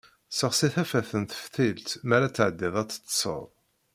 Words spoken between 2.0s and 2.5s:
mi ara